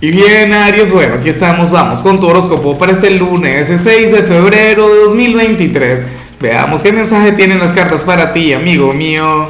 [0.00, 4.22] Y bien, Aries, bueno, aquí estamos, vamos con tu horóscopo para este lunes, 6 de
[4.22, 6.06] febrero de 2023.
[6.38, 9.48] Veamos qué mensaje tienen las cartas para ti, amigo mío.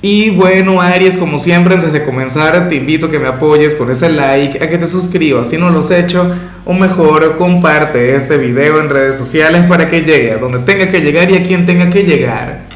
[0.00, 3.90] Y bueno, Aries, como siempre, antes de comenzar, te invito a que me apoyes con
[3.90, 8.38] ese like, a que te suscribas si no lo has hecho, o mejor, comparte este
[8.38, 11.66] video en redes sociales para que llegue a donde tenga que llegar y a quien
[11.66, 12.68] tenga que llegar.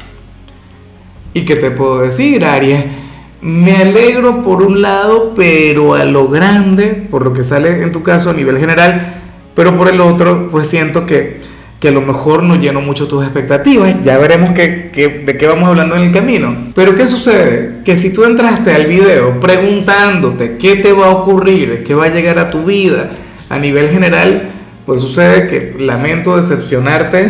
[1.33, 3.06] ¿Y qué te puedo decir, Aries?
[3.41, 8.01] Me alegro por un lado, pero a lo grande, por lo que sale en tu
[8.01, 9.21] caso a nivel general,
[9.53, 11.41] pero por el otro, pues siento que,
[11.79, 14.03] que a lo mejor no lleno mucho tus expectativas.
[14.03, 16.71] Ya veremos qué, de qué vamos hablando en el camino.
[16.73, 17.83] Pero ¿qué sucede?
[17.85, 22.09] Que si tú entraste al video preguntándote qué te va a ocurrir, qué va a
[22.09, 23.11] llegar a tu vida
[23.49, 24.49] a nivel general,
[24.87, 27.29] pues sucede que lamento decepcionarte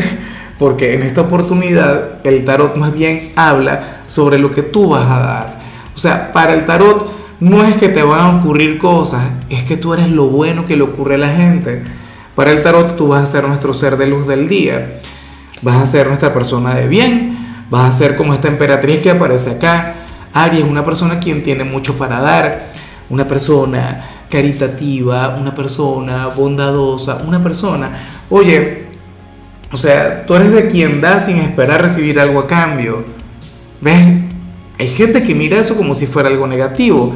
[0.58, 5.20] porque en esta oportunidad el tarot más bien habla sobre lo que tú vas a
[5.20, 5.57] dar
[5.98, 9.78] o sea, para el tarot no es que te van a ocurrir cosas, es que
[9.78, 11.84] tú eres lo bueno que le ocurre a la gente.
[12.36, 15.02] Para el tarot tú vas a ser nuestro ser de luz del día,
[15.64, 19.56] vas a ser nuestra persona de bien, vas a ser como esta emperatriz que aparece
[19.56, 19.96] acá.
[20.34, 22.68] Aries, una persona quien tiene mucho para dar,
[23.10, 28.86] una persona caritativa, una persona bondadosa, una persona, oye,
[29.72, 33.04] o sea, tú eres de quien da sin esperar recibir algo a cambio.
[33.82, 34.27] ¿Ves?
[34.80, 37.14] Hay gente que mira eso como si fuera algo negativo.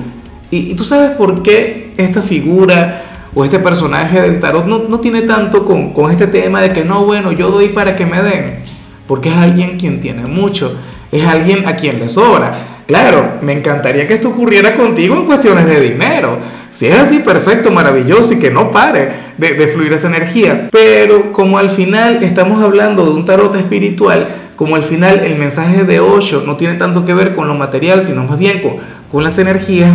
[0.50, 5.22] Y, tú sabes por qué esta figura o este personaje del tarot no, no tiene
[5.22, 8.64] tanto con, con, este tema de que no, bueno, yo doy para que me den.
[9.08, 10.76] Porque es alguien quien tiene mucho.
[11.12, 12.82] Es alguien a quien le sobra.
[12.88, 16.40] Claro, me encantaría que esto ocurriera contigo en cuestiones de dinero.
[16.72, 20.68] Si es así, perfecto, maravilloso y que no pare de, de fluir esa energía.
[20.72, 24.28] Pero como al final estamos hablando de un tarot espiritual,
[24.62, 28.04] como al final el mensaje de Osho no tiene tanto que ver con lo material,
[28.04, 28.76] sino más bien con,
[29.12, 29.92] con las energías,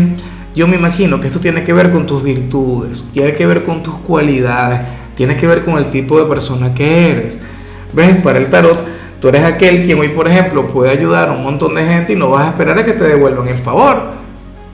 [0.56, 3.84] yo me imagino que esto tiene que ver con tus virtudes, tiene que ver con
[3.84, 4.80] tus cualidades,
[5.14, 7.44] tiene que ver con el tipo de persona que eres.
[7.92, 8.16] ¿Ves?
[8.24, 8.76] Para el tarot,
[9.20, 12.16] tú eres aquel quien hoy, por ejemplo, puede ayudar a un montón de gente y
[12.16, 14.14] no vas a esperar a que te devuelvan el favor.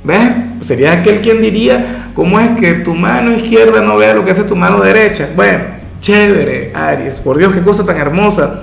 [0.04, 0.32] ¿Ves?
[0.60, 4.44] Sería aquel quien diría, ¿cómo es que tu mano izquierda no vea lo que hace
[4.44, 5.28] tu mano derecha?
[5.36, 5.64] Bueno,
[6.00, 8.62] chévere, Aries, por Dios, qué cosa tan hermosa.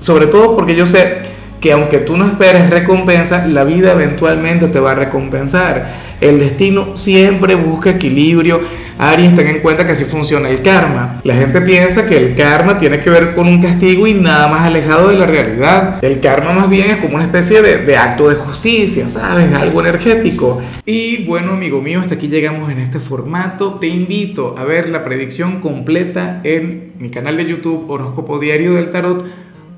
[0.00, 1.30] Sobre todo porque yo sé
[1.60, 6.10] que aunque tú no esperes recompensa, la vida eventualmente te va a recompensar.
[6.20, 8.60] El destino siempre busca equilibrio.
[8.98, 11.20] Aries, ten en cuenta que así funciona el karma.
[11.24, 14.66] La gente piensa que el karma tiene que ver con un castigo y nada más
[14.66, 16.02] alejado de la realidad.
[16.02, 19.52] El karma más bien es como una especie de, acto de justicia, ¿sabes?
[19.54, 20.62] Algo energético.
[20.84, 23.78] Y bueno, amigo mío, hasta aquí llegamos en este formato.
[23.78, 28.90] Te invito a ver la predicción completa en mi canal de YouTube Horóscopo Diario del
[28.90, 29.24] Tarot